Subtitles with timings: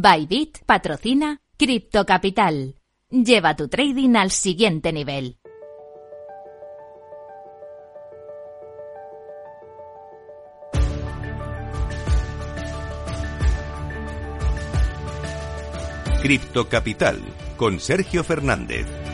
[0.00, 2.76] Bybit patrocina Crypto Capital.
[3.10, 5.40] Lleva tu trading al siguiente nivel.
[16.22, 17.20] Cripto Capital
[17.56, 19.07] con Sergio Fernández.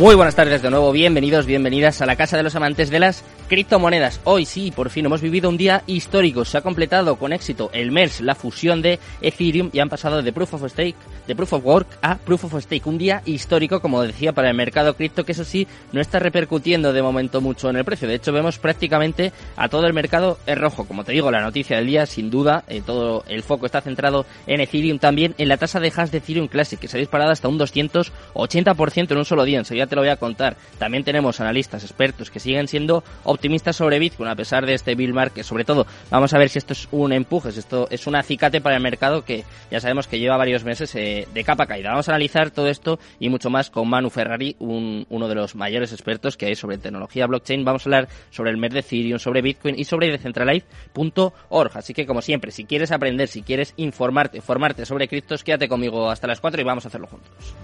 [0.00, 3.22] Muy buenas tardes de nuevo, bienvenidos, bienvenidas a la Casa de los Amantes de las
[3.50, 4.20] Criptomonedas.
[4.22, 6.44] Hoy sí, por fin hemos vivido un día histórico.
[6.44, 10.32] Se ha completado con éxito el MERS, la fusión de Ethereum y han pasado de
[10.32, 10.94] Proof of Stake,
[11.26, 12.88] de Proof of Work a Proof of Stake.
[12.88, 16.92] Un día histórico, como decía, para el mercado cripto, que eso sí, no está repercutiendo
[16.92, 18.06] de momento mucho en el precio.
[18.06, 20.84] De hecho, vemos prácticamente a todo el mercado en rojo.
[20.84, 24.26] Como te digo, la noticia del día, sin duda, eh, todo el foco está centrado
[24.46, 27.32] en Ethereum también, en la tasa de hash de Ethereum Classic, que se ha disparado
[27.32, 29.58] hasta un 280% en un solo día.
[29.58, 30.56] Enseguida te lo voy a contar.
[30.78, 33.39] También tenemos analistas expertos que siguen siendo optimistas
[33.72, 35.44] sobre Bitcoin a pesar de este bill market.
[35.44, 38.60] Sobre todo, vamos a ver si esto es un empuje, si esto es un acicate
[38.60, 41.90] para el mercado que ya sabemos que lleva varios meses eh, de capa caída.
[41.90, 45.92] Vamos a analizar todo esto y mucho más con Manu Ferrari, uno de los mayores
[45.92, 47.64] expertos que hay sobre tecnología blockchain.
[47.64, 51.70] Vamos a hablar sobre el MER de Ethereum, sobre Bitcoin y sobre Decentralize.org.
[51.74, 56.10] Así que, como siempre, si quieres aprender, si quieres informarte, formarte sobre criptos, quédate conmigo
[56.10, 57.54] hasta las 4 y vamos a hacerlo juntos.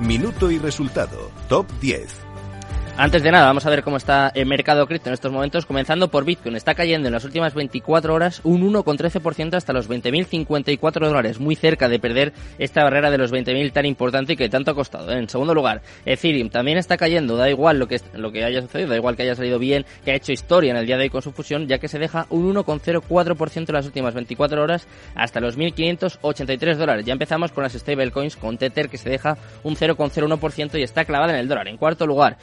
[0.00, 1.30] Minuto y resultado.
[1.48, 2.33] Top 10.
[2.96, 6.12] Antes de nada, vamos a ver cómo está el mercado cripto en estos momentos, comenzando
[6.12, 6.54] por Bitcoin.
[6.54, 11.88] Está cayendo en las últimas 24 horas un 1,13% hasta los 20.054 dólares, muy cerca
[11.88, 15.10] de perder esta barrera de los 20.000 tan importante y que tanto ha costado.
[15.10, 18.90] En segundo lugar, Ethereum también está cayendo, da igual lo que, lo que haya sucedido,
[18.90, 21.10] da igual que haya salido bien, que ha hecho historia en el día de hoy
[21.10, 24.86] con su fusión, ya que se deja un 1,04% en las últimas 24 horas
[25.16, 27.04] hasta los 1.583 dólares.
[27.04, 31.32] Ya empezamos con las stablecoins, con Tether que se deja un 0,01% y está clavada
[31.32, 31.66] en el dólar.
[31.66, 32.38] En cuarto lugar,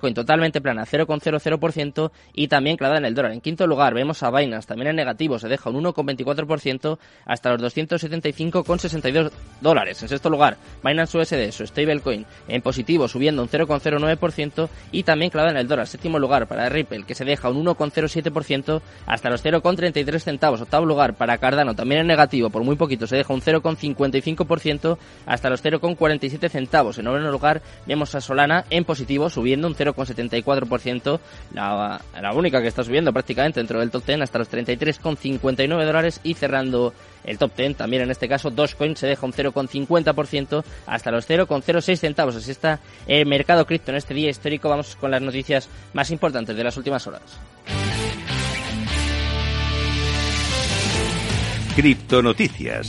[0.00, 3.32] Coin totalmente plana, 0,00% y también clavada en el dólar.
[3.32, 7.76] En quinto lugar vemos a Binance, también en negativo, se deja un 1,24% hasta los
[7.76, 9.30] 275,62
[9.60, 10.02] dólares.
[10.02, 15.52] En sexto lugar, Binance USD, su stablecoin, en positivo, subiendo un 0,09% y también clavada
[15.52, 15.86] en el dólar.
[15.86, 20.60] Séptimo lugar para Ripple, que se deja un 1,07% hasta los 0,33 centavos.
[20.60, 25.50] Octavo lugar para Cardano, también en negativo, por muy poquito, se deja un 0,55% hasta
[25.50, 26.98] los 0,47 centavos.
[26.98, 31.20] En noveno lugar vemos a Solana en positivo, subiendo un 0,74%,
[31.54, 36.20] la, la única que está subiendo prácticamente dentro del top 10 hasta los 33,59 dólares
[36.22, 36.92] y cerrando
[37.24, 41.96] el top 10, también en este caso Dogecoin se deja un 0,50% hasta los 0,06
[41.96, 42.36] centavos.
[42.36, 44.68] Así está el mercado cripto en este día histórico.
[44.68, 47.22] Vamos con las noticias más importantes de las últimas horas.
[51.76, 52.88] Cripto Noticias.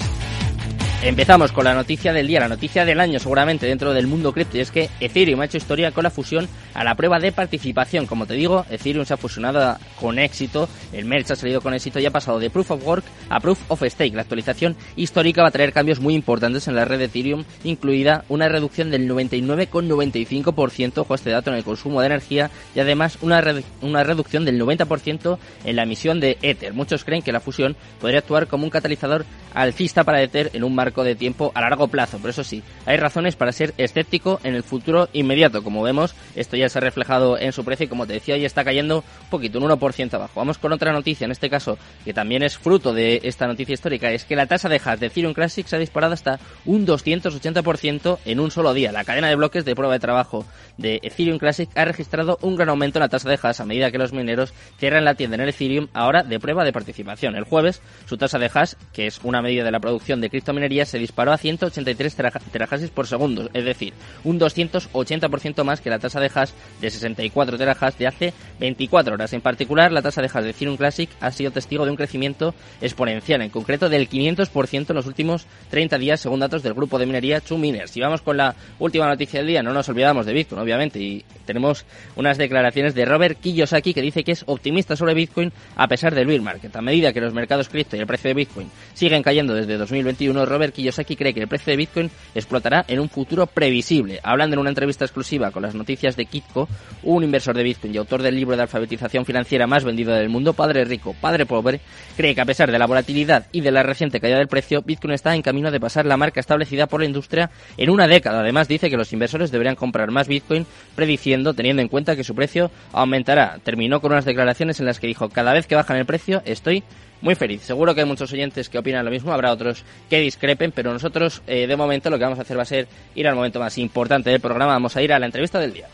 [1.04, 4.58] Empezamos con la noticia del día, la noticia del año seguramente dentro del mundo cripto
[4.58, 8.06] y es que Ethereum ha hecho historia con la fusión a la prueba de participación.
[8.06, 12.00] Como te digo, Ethereum se ha fusionado con éxito, el merch ha salido con éxito
[12.00, 14.14] y ha pasado de Proof of Work a Proof of Stake.
[14.14, 18.24] La actualización histórica va a traer cambios muy importantes en la red de Ethereum, incluida
[18.30, 23.44] una reducción del 99,95%, ojo este dato, en el consumo de energía y además una,
[23.82, 26.76] una reducción del 90% en la emisión de Ether.
[26.76, 29.26] Muchos creen que la fusión podría actuar como un catalizador
[29.56, 32.18] alcista para Ether en un marco de tiempo a largo plazo.
[32.18, 35.64] Pero eso sí, hay razones para ser escéptico en el futuro inmediato.
[35.64, 38.48] Como vemos, esto ya se ha reflejado en su precio y como te decía, ya
[38.48, 40.34] está cayendo un poquito, un 1% abajo.
[40.36, 44.12] Vamos con otra noticia, en este caso, que también es fruto de esta noticia histórica,
[44.12, 48.20] es que la tasa de hash de Ethereum Classic se ha disparado hasta un 280%
[48.26, 48.92] en un solo día.
[48.92, 50.46] La cadena de bloques de prueba de trabajo
[50.78, 53.92] de Ethereum Classic ha registrado un gran aumento en la tasa de hash a medida
[53.92, 57.36] que los mineros cierran la tienda en el Ethereum ahora de prueba de participación.
[57.36, 60.81] El jueves, su tasa de hash, que es una medida de la producción de criptominería,
[60.86, 62.16] se disparó a 183
[62.52, 63.94] terahashes por segundo, es decir,
[64.24, 69.34] un 280% más que la tasa de hash de 64 terahash de hace 24 horas.
[69.34, 72.54] En particular, la tasa de hash de Ethereum Classic ha sido testigo de un crecimiento
[72.82, 77.06] exponencial, en concreto del 500% en los últimos 30 días, según datos del grupo de
[77.06, 77.96] minería Two Miners.
[77.98, 81.24] Y vamos con la última noticia del día, no nos olvidamos de Bitcoin, obviamente, y
[81.46, 81.86] tenemos
[82.16, 86.28] unas declaraciones de Robert Kiyosaki que dice que es optimista sobre Bitcoin a pesar del
[86.28, 86.76] bear market.
[86.76, 90.46] A medida que los mercados cripto y el precio de Bitcoin siguen cayendo desde 2021,
[90.46, 94.20] Robert Robert Kiyosaki cree que el precio de Bitcoin explotará en un futuro previsible.
[94.24, 96.68] Hablando en una entrevista exclusiva con las noticias de Kitco,
[97.04, 100.54] un inversor de Bitcoin y autor del libro de alfabetización financiera más vendido del mundo,
[100.54, 101.82] Padre Rico, Padre Pobre,
[102.16, 105.14] cree que a pesar de la volatilidad y de la reciente caída del precio, Bitcoin
[105.14, 108.40] está en camino de pasar la marca establecida por la industria en una década.
[108.42, 110.66] Además, dice que los inversores deberían comprar más Bitcoin,
[110.96, 113.60] prediciendo, teniendo en cuenta que su precio aumentará.
[113.64, 116.84] Terminó con unas declaraciones en las que dijo, cada vez que bajan el precio estoy
[117.22, 117.62] muy feliz.
[117.62, 121.42] Seguro que hay muchos oyentes que opinan lo mismo, habrá otros que discrepen, pero nosotros
[121.48, 123.78] eh, de momento lo que vamos a hacer va a ser ir al momento más
[123.78, 125.88] importante del programa, vamos a ir a la entrevista del día.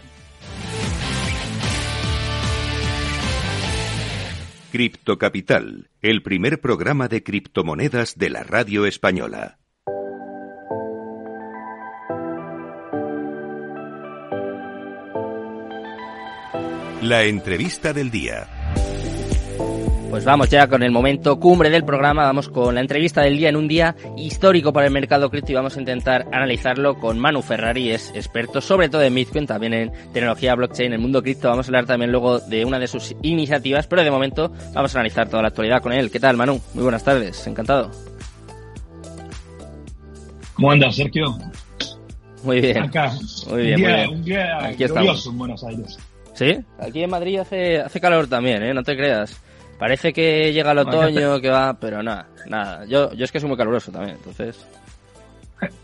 [4.72, 9.58] Cripto Capital, el primer programa de criptomonedas de la radio española.
[17.02, 18.57] La entrevista del día.
[20.10, 23.50] Pues vamos ya con el momento cumbre del programa, vamos con la entrevista del día
[23.50, 27.42] en un día histórico para el mercado cripto y vamos a intentar analizarlo con Manu
[27.42, 31.50] Ferrari, es experto sobre todo en Bitcoin, también en tecnología blockchain, en el mundo cripto,
[31.50, 35.00] vamos a hablar también luego de una de sus iniciativas, pero de momento vamos a
[35.00, 36.10] analizar toda la actualidad con él.
[36.10, 36.60] ¿Qué tal Manu?
[36.74, 37.92] Muy buenas tardes, encantado.
[40.54, 41.38] ¿Cómo andas, Sergio?
[42.44, 42.78] Muy bien.
[42.84, 43.12] Acá.
[43.50, 44.10] Muy bien, día, muy bien.
[44.10, 45.28] Un día Aquí glorioso estamos.
[45.28, 46.00] en Buenos Aires.
[46.34, 46.58] ¿Sí?
[46.80, 48.74] Aquí en Madrid hace, hace calor también, ¿eh?
[48.74, 49.42] No te creas.
[49.78, 52.86] Parece que llega el otoño, que va, pero nada, nada.
[52.86, 54.66] Yo, yo es que soy muy caluroso también, entonces...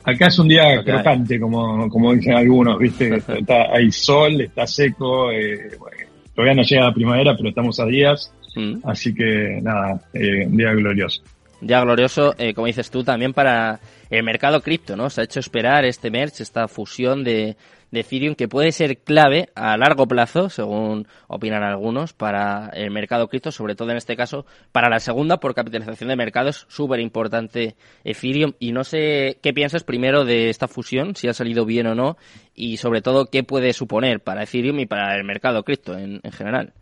[0.04, 0.84] Acá es un día hay.
[0.84, 3.16] crocante, como, como dicen algunos, ¿viste?
[3.28, 5.98] Está, hay sol, está seco, eh, bueno,
[6.36, 8.80] todavía no llega la primavera, pero estamos a días, Mm.
[8.84, 11.22] así que nada, eh, un día glorioso.
[11.62, 13.80] Ya glorioso, eh, como dices tú, también para
[14.10, 15.10] el mercado cripto, ¿no?
[15.10, 17.56] Se ha hecho esperar este merge, esta fusión de,
[17.94, 23.28] de Ethereum que puede ser clave a largo plazo, según opinan algunos, para el mercado
[23.28, 26.50] cripto, sobre todo en este caso para la segunda por capitalización de mercado.
[26.50, 31.34] Es súper importante Ethereum y no sé qué piensas primero de esta fusión, si ha
[31.34, 32.18] salido bien o no,
[32.56, 36.32] y sobre todo qué puede suponer para Ethereum y para el mercado cripto en, en
[36.32, 36.74] general.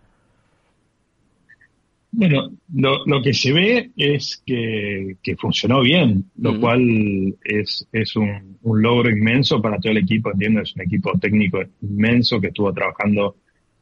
[2.13, 8.15] Bueno, lo, lo que se ve es que, que funcionó bien, lo cual es, es
[8.17, 12.47] un, un logro inmenso para todo el equipo, entiendo, es un equipo técnico inmenso que
[12.47, 13.37] estuvo trabajando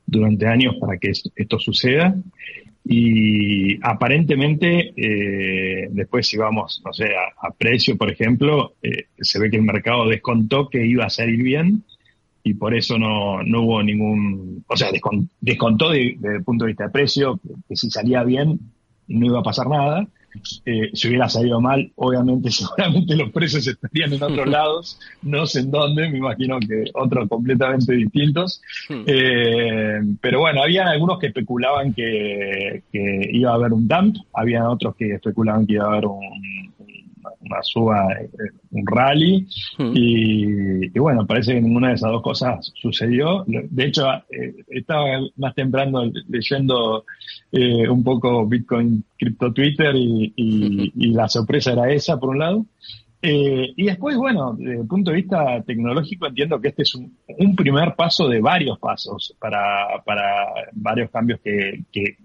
[0.06, 2.16] durante años para que es- esto suceda.
[2.86, 9.40] Y aparentemente, eh, después si vamos, no sé, a, a precio, por ejemplo, eh, se
[9.40, 11.84] ve que el mercado descontó que iba a salir bien
[12.50, 16.66] y por eso no, no hubo ningún, o sea, descon- descontó de- desde el punto
[16.66, 18.60] de vista de precio, que, que si salía bien
[19.08, 20.08] no iba a pasar nada.
[20.64, 25.62] Eh, si hubiera salido mal, obviamente, seguramente los precios estarían en otros lados, no sé
[25.62, 28.62] en dónde, me imagino que otros completamente distintos.
[28.88, 29.04] Hmm.
[29.08, 34.70] Eh, pero bueno, había algunos que especulaban que, que iba a haber un dump, había
[34.70, 36.74] otros que especulaban que iba a haber un-
[37.42, 38.30] una suba, eh,
[38.72, 39.48] un rally,
[39.78, 39.92] Hmm.
[39.96, 43.46] y, y bueno, parece que ninguna de esas dos cosas sucedió.
[43.48, 45.06] De hecho, eh, estaba
[45.38, 47.06] más temprano leyendo
[47.52, 52.40] eh, un poco Bitcoin Crypto Twitter y, y- y la sorpresa era esa, por un
[52.40, 52.66] lado.
[53.22, 57.18] Eh, y después, bueno, desde el punto de vista tecnológico, entiendo que este es un,
[57.38, 60.24] un primer paso de varios pasos para, para
[60.74, 62.16] varios cambios que, que,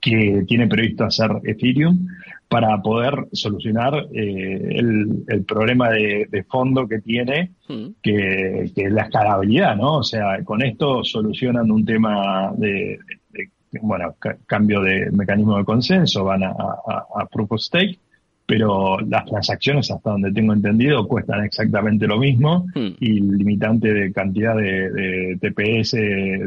[0.00, 2.06] que tiene previsto hacer Ethereum
[2.48, 7.88] para poder solucionar eh, el, el problema de, de fondo que tiene, Hmm.
[8.00, 9.96] que, que es la escalabilidad, ¿no?
[9.98, 12.98] O sea, con esto solucionan un tema de,
[13.32, 17.60] de- de, bueno, ca- cambio de mecanismo de consenso, van a, a, a proof of
[17.60, 17.98] stake,
[18.46, 22.94] pero las transacciones, hasta donde tengo entendido, cuestan exactamente lo mismo Hmm.
[23.00, 25.92] y el limitante de cantidad de, de TPS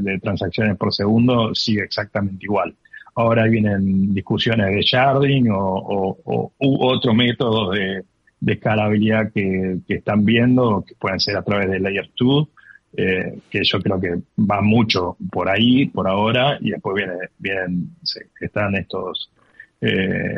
[0.02, 2.74] de transacciones por segundo sigue exactamente igual.
[3.16, 8.04] Ahora vienen discusiones de sharding o, o- u otro método de,
[8.46, 12.48] escalabilidad que, están viendo, que pueden ser a través de Layer 2,
[12.98, 17.90] eh, que yo creo que va mucho por ahí, por ahora, y después viene, vienen,
[18.40, 19.30] están estos
[19.82, 20.34] eh,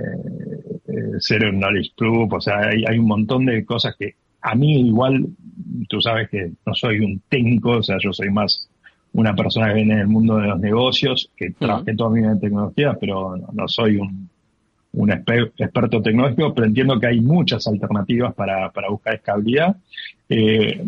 [0.87, 4.87] eh, Zero Knowledge Proof, o sea, hay, hay un montón de cosas que a mí
[4.87, 5.27] igual,
[5.87, 8.67] tú sabes que no soy un técnico, o sea, yo soy más
[9.13, 12.39] una persona que viene del mundo de los negocios, que trabajé toda mi vida en
[12.39, 14.29] tecnología, pero no, no soy un,
[15.57, 19.75] experto tecnológico, pero entiendo que hay muchas alternativas para, para buscar escalabilidad.
[20.29, 20.83] Eh,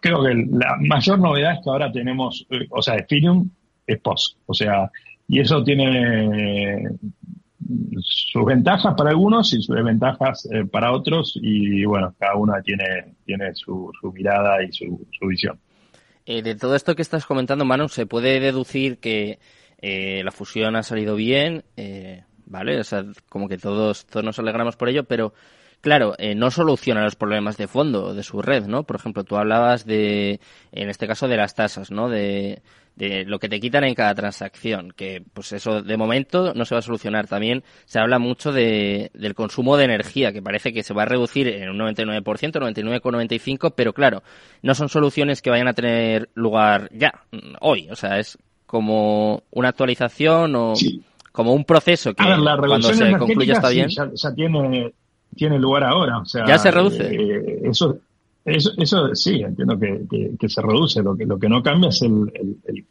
[0.00, 3.48] creo que la mayor novedad es que ahora tenemos, eh, o sea, Ethereum
[3.86, 4.90] es POS, o sea,
[5.26, 6.88] y eso tiene eh,
[8.00, 13.14] sus ventajas para algunos y sus desventajas eh, para otros, y bueno, cada uno tiene,
[13.24, 15.58] tiene su, su mirada y su, su visión.
[16.30, 19.38] Eh, de todo esto que estás comentando, Manu, se puede deducir que
[19.78, 22.78] eh, la fusión ha salido bien, eh, ¿vale?
[22.78, 25.32] O sea, como que todos, todos nos alegramos por ello, pero
[25.80, 28.82] claro, eh, no soluciona los problemas de fondo de su red, ¿no?
[28.82, 30.38] Por ejemplo, tú hablabas de,
[30.70, 32.10] en este caso, de las tasas, ¿no?
[32.10, 32.60] De,
[32.98, 36.74] de lo que te quitan en cada transacción, que pues eso de momento no se
[36.74, 37.28] va a solucionar.
[37.28, 41.06] También se habla mucho de, del consumo de energía, que parece que se va a
[41.06, 44.24] reducir en un 99%, 99,95%, pero claro,
[44.62, 47.12] no son soluciones que vayan a tener lugar ya,
[47.60, 47.88] hoy.
[47.88, 48.36] O sea, es
[48.66, 50.74] como una actualización o
[51.30, 53.88] como un proceso que cuando se concluya está bien.
[53.90, 54.92] Ya, tiene,
[55.36, 56.18] tiene lugar ahora.
[56.18, 57.14] O sea, ya se reduce.
[57.14, 58.00] Eh, eso
[58.48, 60.02] eso, eso sí, entiendo que,
[60.38, 61.02] que, se reduce.
[61.02, 62.30] Lo que, lo que no cambia es el,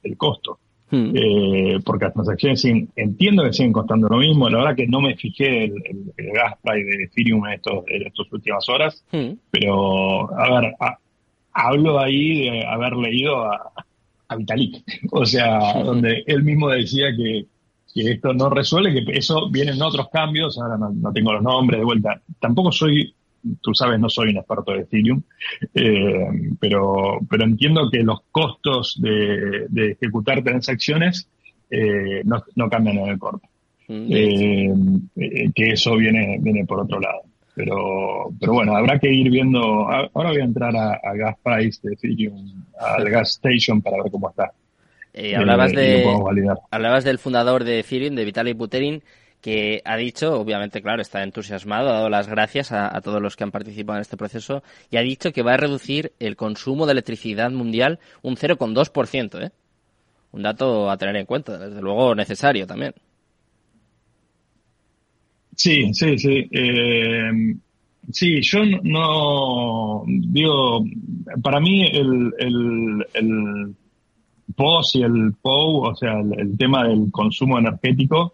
[0.03, 0.59] el, costo.
[0.89, 1.11] Hmm.
[1.13, 2.63] Eh, porque las transacciones
[2.95, 4.49] entiendo que siguen costando lo mismo.
[4.49, 8.31] La verdad que no me fijé el, gas price de Ethereum en, estos, en estas
[8.31, 9.03] últimas horas.
[9.11, 9.33] Hmm.
[9.51, 10.73] Pero, a ver,
[11.53, 13.71] hablo ahí de haber leído a,
[14.27, 14.83] a Vitalik.
[15.11, 15.83] O sea, hmm.
[15.85, 17.45] donde él mismo decía que,
[17.93, 20.57] que esto no resuelve, que eso vienen otros cambios.
[20.59, 22.21] Ahora no tengo los nombres de vuelta.
[22.39, 23.13] Tampoco soy
[23.61, 25.21] tú sabes, no soy un experto de Ethereum,
[25.73, 26.27] eh,
[26.59, 31.29] pero, pero entiendo que los costos de, ejecutar transacciones
[31.69, 33.47] eh, no, cambian en el corto.
[33.87, 34.13] Mm,
[35.15, 37.21] eh, que eso viene, viene por otro lado.
[37.55, 39.59] Pero, pero bueno, habrá que ir viendo.
[39.59, 44.29] Ahora voy a entrar a, Gas Price de Ethereum, al Gas Station para ver cómo
[44.29, 44.51] está.
[45.35, 46.05] hablabas, de,
[46.69, 49.01] hablabas del fundador de Ethereum, de Vitalik Buterin
[49.41, 53.43] que ha dicho, obviamente, claro, está entusiasmado, ha dado las gracias a, todos los que
[53.43, 56.93] han participado en este proceso y ha dicho que va a reducir el consumo de
[56.93, 59.51] electricidad mundial un 0,2%, ¿eh?
[60.31, 62.93] Un dato a tener en cuenta, desde luego necesario también.
[65.55, 66.47] Sí, sí, sí.
[66.51, 67.55] Eh,
[68.11, 70.83] sí, yo no, digo,
[71.41, 73.75] para mí el, el, el
[74.55, 78.33] POS y el POU, o sea, el tema del consumo energético,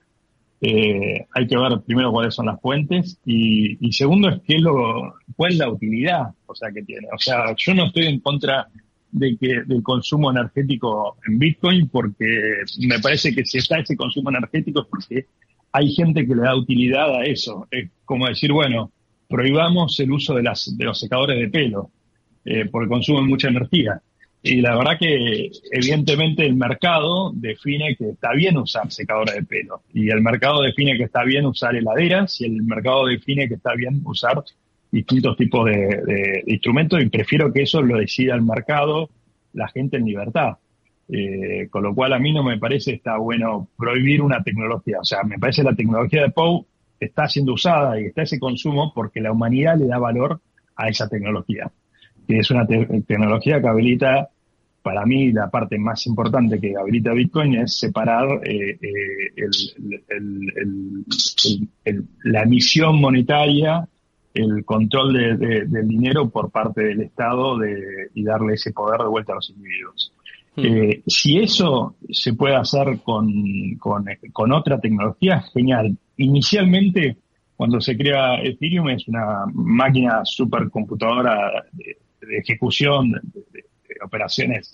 [0.65, 5.51] eh, hay que ver primero cuáles son las fuentes y, segundo es qué lo, cuál
[5.51, 7.05] es la utilidad o sea, que tiene.
[7.13, 8.69] O sea, yo no estoy en contra
[9.11, 14.29] de que del consumo energético en Bitcoin porque me parece que si está ese consumo
[14.29, 15.25] energético es porque
[15.73, 17.67] hay gente que le da utilidad a eso.
[17.69, 18.89] Es como decir, bueno,
[19.27, 21.91] prohibamos el uso de, las, de los secadores de pelo
[22.45, 24.01] eh, porque consumen mucha energía.
[24.45, 29.83] Y la verdad que evidentemente el mercado define que está bien usar secadora de pelo.
[29.93, 33.73] Y el mercado define que está bien usar heladeras y el mercado define que está
[33.73, 34.43] bien usar
[34.91, 39.09] distintos tipos de, instrumentos y prefiero que eso lo decida el mercado,
[39.53, 40.57] la gente en libertad.
[41.07, 44.99] Eh, con lo cual a mí no me parece está bueno prohibir una tecnología.
[44.99, 46.65] O sea, me parece la tecnología de POU
[46.99, 50.41] está siendo usada y está ese consumo porque la humanidad le da valor
[50.75, 51.71] a esa tecnología
[52.27, 54.29] que es una tecnología que habilita,
[54.83, 58.77] para mí la parte más importante que habilita Bitcoin es separar eh,
[61.85, 63.87] eh, la emisión monetaria,
[64.33, 69.31] el control del dinero por parte del Estado de, y darle ese poder de vuelta
[69.31, 70.11] a los individuos.
[70.55, 70.65] Hmm.
[70.65, 73.31] Eh, si eso se puede hacer con,
[73.79, 75.97] con, otra tecnología, genial.
[76.17, 77.17] Inicialmente,
[77.55, 83.65] cuando se crea Ethereum, es una máquina supercomputadora de, de ejecución de,
[84.03, 84.71] operaciones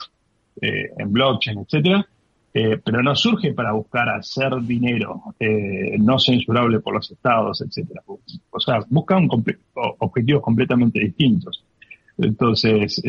[0.61, 2.05] eh, en blockchain, etcétera,
[2.53, 8.03] eh, pero no surge para buscar hacer dinero eh, no censurable por los estados, etcétera.
[8.05, 9.29] O sea, buscan
[9.99, 11.63] objetivos completamente distintos.
[12.17, 13.01] Entonces,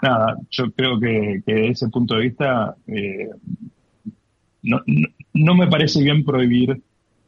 [0.00, 2.76] nada, yo creo que, que ese punto de vista
[4.62, 4.82] no,
[5.32, 6.80] no, me parece bien prohibir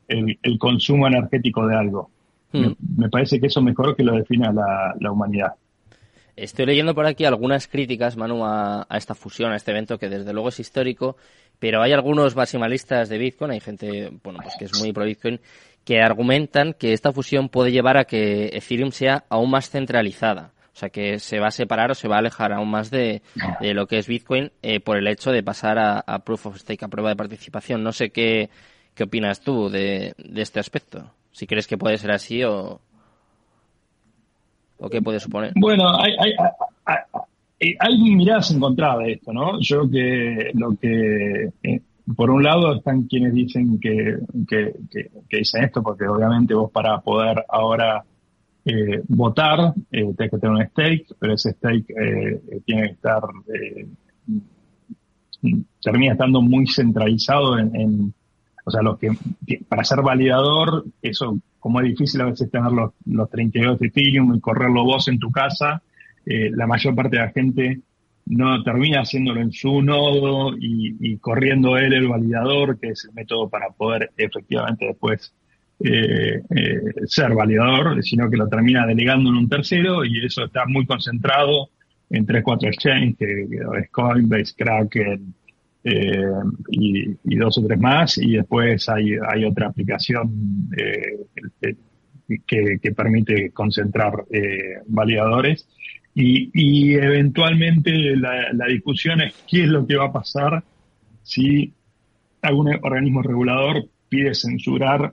[0.06, 2.10] el, el consumo energético de algo.
[2.52, 2.72] Hmm.
[2.96, 5.54] Me, parece que eso mejor que lo defina la, la humanidad.
[6.38, 10.32] Estoy leyendo por aquí algunas críticas, Manu, a, esta fusión, a este evento que desde
[10.32, 11.16] luego es histórico,
[11.58, 15.40] pero hay algunos maximalistas de Bitcoin, hay gente, bueno, pues que es muy pro Bitcoin,
[15.84, 20.52] que argumentan que esta fusión puede llevar a que Ethereum sea aún más centralizada.
[20.72, 23.20] O sea, que se va a separar o se va a alejar aún más de,
[23.60, 26.88] lo que es Bitcoin eh, por el hecho de pasar a, Proof of Stake, a
[26.88, 27.82] prueba de participación.
[27.82, 28.48] No sé qué,
[28.94, 31.10] qué opinas tú de, de este aspecto.
[31.32, 32.80] Si crees que puede ser así o,
[34.78, 35.52] ¿O qué puede suponer?
[35.56, 36.32] Bueno, hay, hay,
[36.84, 39.60] hay, hay miradas encontradas de esto, ¿no?
[39.60, 41.80] Yo que lo que, eh,
[42.16, 44.18] por un lado están quienes dicen que,
[44.48, 48.04] que, que, dicen esto, porque obviamente vos para poder ahora
[48.64, 53.22] eh, votar eh, tenés que tener un stake, pero ese stake eh, tiene que estar,
[55.82, 58.14] termina estando muy centralizado en, en
[58.68, 59.10] o sea, los que,
[59.66, 64.34] para ser validador, eso como es difícil a veces tener los, los 32 de Ethereum
[64.34, 65.82] y correrlo vos en tu casa,
[66.26, 67.80] eh, la mayor parte de la gente
[68.26, 73.48] no termina haciéndolo en su nodo y, corriendo él el validador, que es el método
[73.48, 75.32] para poder efectivamente después
[75.82, 80.66] eh, eh, ser validador, sino que lo termina delegando en un tercero y eso está
[80.66, 81.70] muy concentrado
[82.10, 83.48] en tres, cuatro exchanges, que,
[83.80, 85.34] es Coinbase, Kraken
[85.88, 86.22] eh,
[86.70, 90.70] y, dos o tres más, y después hay, otra aplicación
[92.46, 94.24] que, permite concentrar
[94.86, 95.68] validadores.
[96.14, 100.64] Y, eventualmente la, la discusión es qué es lo que va a pasar
[101.22, 101.72] si
[102.42, 105.12] algún organismo regulador pide censurar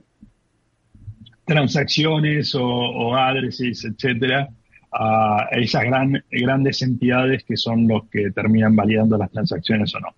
[1.44, 4.48] transacciones o, o addresses, etcétera,
[4.92, 10.08] a esas gran, grandes entidades que son los que terminan validando las transacciones o no.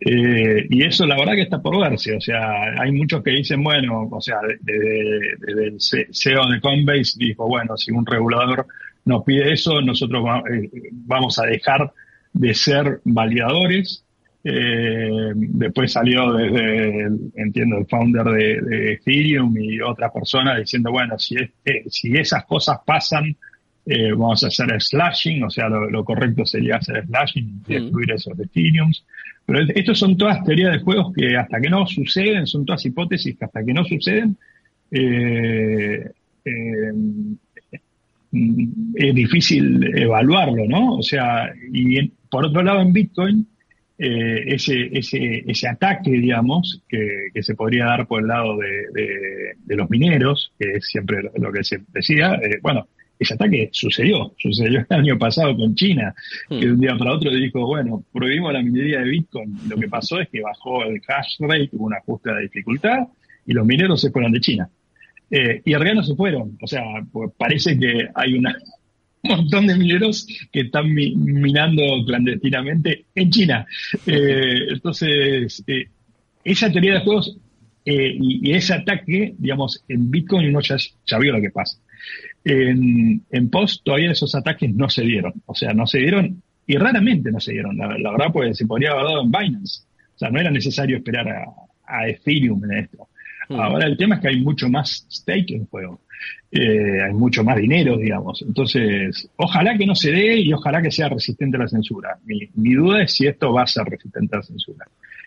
[0.00, 3.62] Eh, y eso la verdad que está por verse, o sea, hay muchos que dicen,
[3.62, 8.66] bueno, o sea, desde, el CEO de Coinbase dijo, bueno, si un regulador
[9.04, 11.92] nos pide eso, nosotros eh, vamos a dejar
[12.32, 14.04] de ser validadores
[14.44, 21.36] eh, después salió desde, entiendo, el founder de, Ethereum y otra persona diciendo, bueno, si,
[21.88, 23.36] si esas cosas pasan,
[23.88, 28.38] eh, vamos a hacer slashing, o sea, lo, correcto sería hacer slashing y destruir esos
[28.38, 28.92] Ethereum.
[29.46, 33.36] Pero estos son todas teorías de juegos que hasta que no suceden, son todas hipótesis
[33.38, 34.36] que hasta que no suceden,
[34.90, 36.10] eh,
[38.94, 40.96] es difícil evaluarlo, ¿no?
[40.96, 43.46] O sea, y por otro lado en Bitcoin,
[44.00, 49.54] eh, ese, ese, ese ataque, digamos, que, que, se podría dar por el lado de,
[49.64, 52.86] de, los mineros, que es siempre lo, que se decía, eh, bueno,
[53.18, 56.14] ese ataque sucedió, sucedió el año pasado con China,
[56.48, 59.58] que de un día para otro dijo, bueno, prohibimos la minería de Bitcoin.
[59.68, 62.98] Lo que pasó es que bajó el hash rate, hubo un ajuste de dificultad,
[63.46, 64.68] y los mineros se fueron de China.
[65.30, 66.82] Eh, y en realidad no se fueron, o sea,
[67.12, 68.56] pues parece que hay una,
[69.24, 73.66] un montón de mineros que están minando clandestinamente en China.
[74.06, 75.88] Eh, entonces, eh,
[76.44, 77.36] esa teoría de juegos
[77.84, 81.78] y, ese ataque, digamos, en Bitcoin uno ya, ya vio lo que pasa.
[82.44, 86.76] En, en, Post todavía esos ataques no se dieron, o sea, no se dieron y
[86.76, 89.82] raramente no se dieron, la, verdad, pues se podría haber dado en Binance.
[90.14, 91.44] O sea, no era necesario esperar a,
[91.86, 93.08] a Ethereum en esto.
[93.48, 93.60] Mm.
[93.60, 96.00] Ahora el tema es que hay mucho más stake en juego.
[96.50, 98.42] Eh, hay mucho más dinero, digamos.
[98.42, 102.18] Entonces, ojalá que no se dé y ojalá que sea resistente a la censura.
[102.24, 104.86] Mi, duda es si esto va a ser resistente a la censura.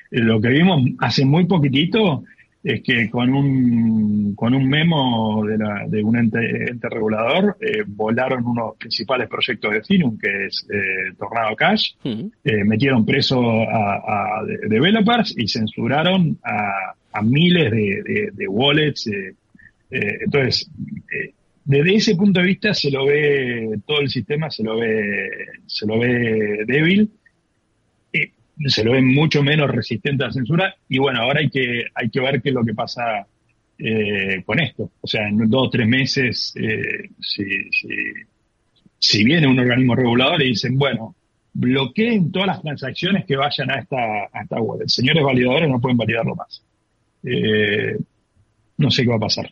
[0.09, 2.23] Eh, lo que vimos hace muy poquitito
[2.63, 6.39] es que con un, con un memo de, la, de un ente,
[6.81, 10.67] regulador eh, volaron unos principales proyectos de Ethereum, que es
[11.17, 11.95] Tornado Cash,
[12.43, 19.09] metieron preso a, a, developers y censuraron a, a miles de, de wallets
[19.91, 20.69] eh, entonces,
[21.11, 21.33] eh,
[21.65, 25.29] desde ese punto de vista se lo ve, todo el sistema se lo ve,
[25.67, 27.07] se lo ve débil, eh,
[28.67, 32.09] se lo ve mucho menos resistente a la censura y bueno, ahora hay que, hay
[32.09, 33.25] que ver qué es lo que pasa
[34.45, 34.91] con esto.
[35.01, 36.53] O sea, en dos o tres meses,
[37.19, 37.93] si, si,
[38.99, 41.15] si viene un organismo regulador y dicen, bueno,
[41.53, 43.97] bloqueen todas las transacciones que vayan a esta,
[44.31, 44.87] a esta web.
[44.87, 46.63] Señores validadores no pueden validarlo más.
[48.77, 49.51] no sé qué va a pasar.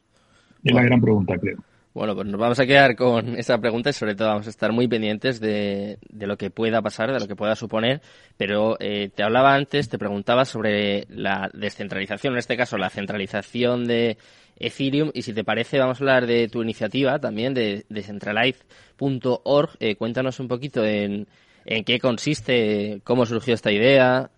[0.64, 1.58] Es la gran pregunta, creo.
[1.94, 4.72] Bueno, pues nos vamos a quedar con esa pregunta y sobre todo vamos a estar
[4.72, 8.02] muy pendientes de, de lo que pueda pasar, de lo que pueda suponer.
[8.38, 13.86] Pero eh, te hablaba antes, te preguntaba sobre la descentralización, en este caso la centralización
[13.88, 14.18] de
[14.58, 15.10] Ethereum.
[15.14, 19.70] Y si te parece, vamos a hablar de tu iniciativa también, de decentralize.org.
[19.80, 21.28] Eh, cuéntanos un poquito en,
[21.66, 24.30] en qué consiste, cómo surgió esta idea.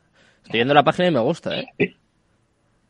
[0.44, 1.60] Estoy viendo la página y me gusta.
[1.60, 1.68] ¿eh?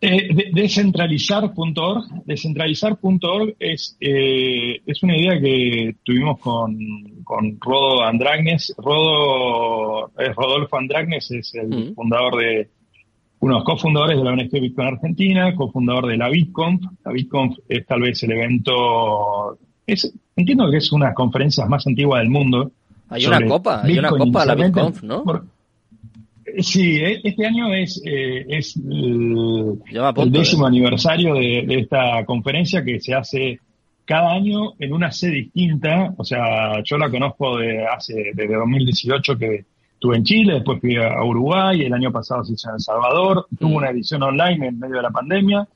[0.01, 2.25] Eh descentralizar.org.
[2.25, 6.77] Descentralizar.org es, eh, es una idea que tuvimos con,
[7.23, 8.73] con Rodo Andragnes.
[8.77, 11.95] Rodo, Rodolfo Andragnes es el mm.
[11.95, 12.69] fundador de,
[13.41, 16.81] uno de los cofundadores de la ONG Bitcoin Argentina, cofundador de la BitConf.
[17.03, 21.67] La BitConf es tal vez el evento, es, entiendo que es una de las conferencias
[21.67, 22.71] más antiguas del mundo.
[23.09, 25.23] Hay una copa, hay una copa la BitConf, ¿no?
[26.59, 29.79] Sí, e, este año es, eh, es el,
[30.31, 33.59] décimo aniversario de, esta conferencia que se hace
[34.05, 36.13] cada año en una sede distinta.
[36.17, 40.95] O sea, yo la conozco de hace, desde 2018 que estuve en Chile, después fui
[40.95, 44.79] a Uruguay, el año pasado se hizo en El Salvador, tuvo una edición online en
[44.79, 45.67] medio de la pandemia.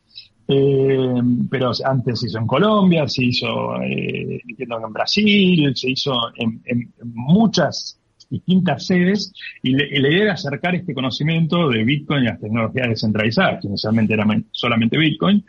[0.48, 6.62] Eh, pero antes se hizo en Colombia, se hizo eh, en Brasil, se hizo en,
[6.66, 12.40] en muchas distintas sedes y, la idea era acercar este conocimiento de Bitcoin y las
[12.40, 15.44] tecnologías descentralizadas, que inicialmente era solamente Bitcoin,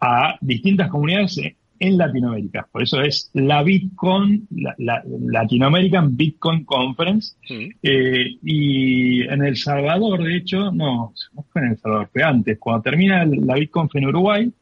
[0.00, 1.40] a distintas comunidades
[1.80, 2.68] en Latinoamérica.
[2.70, 7.34] Por eso es la Bitcoin, la, Latin American Bitcoin Conference.
[7.82, 12.58] Eh, y en El Salvador, de hecho, no, no fue en El Salvador, fue antes.
[12.58, 14.52] Cuando termina la Bitcoin en Uruguay,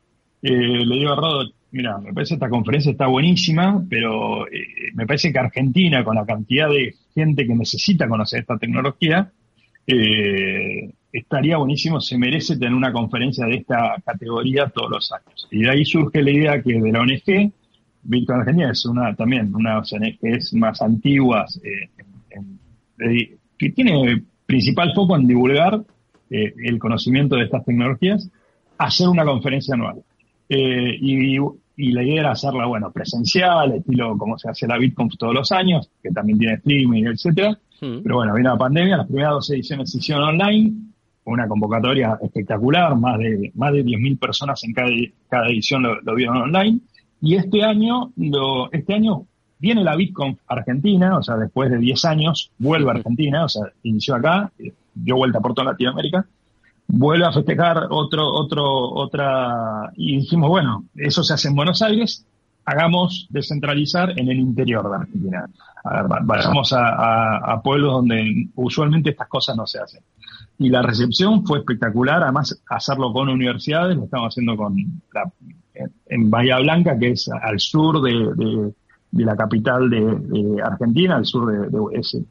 [0.43, 4.93] eh, le digo a Rodo, mira, me parece que esta conferencia está buenísima, pero eh,
[4.95, 9.31] me parece que Argentina, con la cantidad de gente que necesita conocer esta tecnología,
[9.87, 15.49] eh, estaría buenísimo, se merece tener una conferencia de esta categoría todos los años.
[15.51, 17.53] Y de ahí surge la idea que de la ONG,
[18.03, 21.47] Bitcoin Argentina es una también una ONG es más antigua,
[23.59, 25.83] que tiene principal foco en divulgar
[26.31, 28.31] el conocimiento de estas tecnologías,
[28.79, 30.03] hacer una conferencia anual.
[30.49, 31.39] Eh, y,
[31.93, 35.89] la idea era hacerla, bueno, presencial, estilo como se hace la BitConf todos los años,
[36.03, 37.57] que también tiene streaming, etcétera.
[37.81, 38.01] Hmm.
[38.03, 40.73] Pero bueno, vino la pandemia, las primeras dos ediciones se hicieron online,
[41.23, 44.91] una convocatoria espectacular, más de, más de 10.000 personas en cada,
[45.29, 46.81] cada edición lo, vieron online.
[47.21, 49.27] Y este año, lo, este año
[49.61, 53.63] viene la BitConf Argentina, o sea, después de 10 años, vuelve a Argentina, o sea,
[53.85, 54.51] inició acá,
[54.95, 56.27] dio vuelta por toda Latinoamérica
[56.89, 62.27] vuelve a festejar otro, otro, otra, y dijimos, bueno, eso se hace en Buenos Aires,
[62.65, 65.49] hagamos descentralizar en el interior de Argentina.
[65.85, 70.03] A ver, vayamos a, pueblos donde usualmente estas cosas no se hacen.
[70.59, 74.77] Y la recepción fue espectacular, además hacerlo con universidades, lo estamos haciendo con
[76.07, 78.73] en Bahía Blanca, que es al sur de, de,
[79.13, 81.69] la capital de, Argentina, al sur de,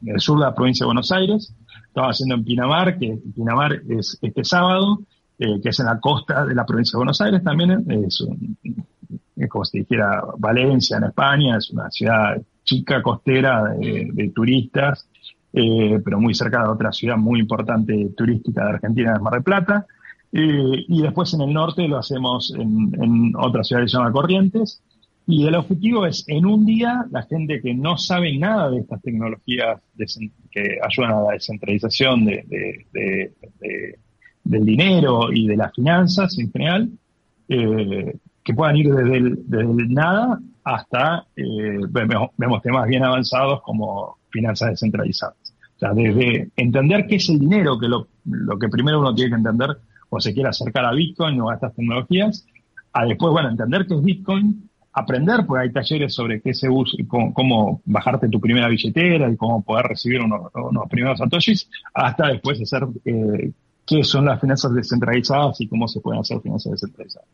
[0.06, 1.54] el sur de la provincia de Buenos Aires,
[1.86, 5.00] estaba haciendo en Pinamar, que Pinamar es este sábado,
[5.38, 8.24] eh, que es en la costa de la provincia de Buenos Aires también, es,
[9.48, 15.08] como si dijera Valencia en España, es una ciudad chica costera de, turistas,
[15.52, 19.42] eh, pero muy cerca de otra ciudad muy importante turística de Argentina, de Mar del
[19.42, 19.86] Plata.
[20.30, 24.12] Eh, y después en el norte lo hacemos en, en otra ciudad que se llama
[24.12, 24.82] Corrientes.
[25.30, 29.02] Y el objetivo es, en un día, la gente que no sabe nada de estas
[29.02, 29.78] tecnologías
[30.50, 33.34] que ayudan a la descentralización de,
[34.42, 36.88] del dinero y de las finanzas en general,
[37.46, 44.70] eh, que puedan ir desde el, nada hasta, eh, vemos, temas bien avanzados como finanzas
[44.70, 45.36] descentralizadas.
[45.76, 49.32] O sea, desde entender qué es el dinero, que lo, lo que primero uno tiene
[49.32, 49.76] que entender
[50.08, 52.46] o se quiere acercar a Bitcoin o a estas tecnologías,
[52.94, 54.67] a después, bueno, entender qué es Bitcoin,
[54.98, 59.36] aprender, porque hay talleres sobre qué se usa, cómo, cómo bajarte tu primera billetera y
[59.36, 60.50] cómo poder recibir unos,
[60.90, 63.52] primeros satoshis, hasta después hacer eh,
[63.86, 67.28] qué son las finanzas descentralizadas y cómo se pueden hacer finanzas descentralizadas.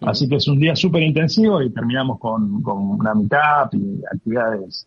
[0.00, 4.86] Así que es un día súper intensivo y terminamos con, con una mitad y actividades.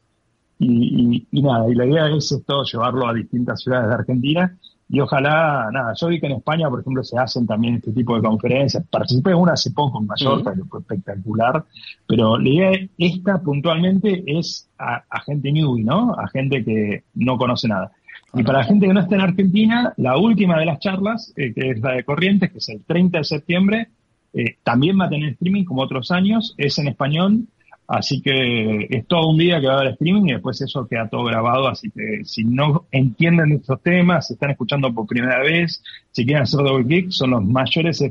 [0.59, 4.57] Y, y, nada, y la idea es esto, llevarlo a distintas ciudades de Argentina
[4.93, 8.13] y ojalá, nada, yo vi que en España, por ejemplo, se hacen también este tipo
[8.13, 8.83] de conferencias.
[8.89, 11.63] Participé en una hace poco en Mallorca, que fue espectacular,
[12.05, 16.13] pero la idea esta puntualmente es a, gente newbie, ¿no?
[16.15, 17.93] A gente que no conoce nada.
[18.33, 21.53] Y para la gente que no está en Argentina, la última de las charlas, eh,
[21.53, 23.87] que es la de Corrientes, que es el 30 de septiembre,
[24.33, 27.45] eh, también va a tener streaming como otros años, es en español
[27.93, 31.09] Así que es todo un día que va a haber streaming y después eso queda
[31.09, 31.67] todo grabado.
[31.67, 36.43] Así que si no entienden estos temas, si están escuchando por primera vez, si quieren
[36.43, 38.01] hacer double click, son los mayores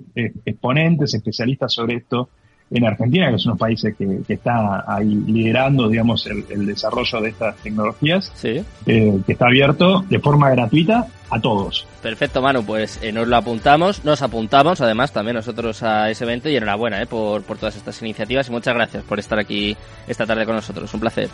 [0.45, 2.29] exponentes, especialistas sobre esto
[2.71, 7.21] en Argentina, que es uno de los países que, está ahí liderando, digamos, el, desarrollo
[7.21, 8.63] de estas tecnologías, sí.
[8.87, 11.87] Eh, que está abierto de forma gratuita a todos.
[12.03, 16.49] Perfecto, Manu, pues eh, nos lo apuntamos, nos apuntamos además también nosotros a ese evento
[16.49, 20.27] y enhorabuena eh, por, por todas estas iniciativas y muchas gracias por estar aquí esta
[20.27, 21.29] tarde con nosotros, un placer.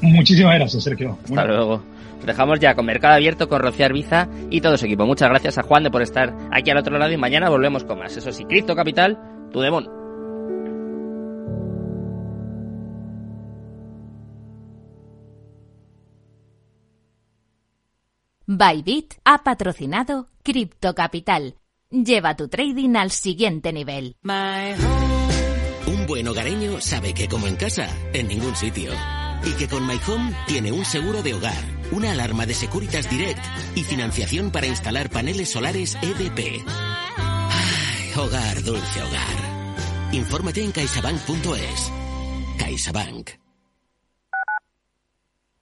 [0.00, 1.18] Muchísimas gracias, Sergio.
[1.24, 1.82] Hasta luego.
[2.24, 5.06] dejamos ya con Mercado Abierto, con Rocío Arbiza y todo su equipo.
[5.06, 7.98] Muchas gracias a Juan de por estar aquí al otro lado y mañana volvemos con
[7.98, 8.16] más.
[8.16, 9.88] Eso sí, Cripto Capital tu demon.
[18.46, 21.54] Bybit ha patrocinado Crypto Capital.
[21.90, 24.16] Lleva tu trading al siguiente nivel.
[25.86, 28.90] Un buen hogareño sabe que como en casa, en ningún sitio.
[29.46, 31.62] Y que con My Home tiene un seguro de hogar,
[31.92, 33.44] una alarma de Securitas Direct
[33.76, 36.64] y financiación para instalar paneles solares EDP.
[38.16, 40.12] Hogar, dulce hogar.
[40.12, 41.92] Infórmate en caixabank.es.
[42.58, 43.30] CaixaBank.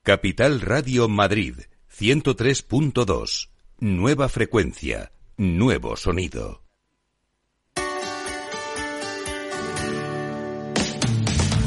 [0.03, 1.55] Capital Radio Madrid,
[1.99, 3.49] 103.2.
[3.79, 6.63] Nueva frecuencia, nuevo sonido.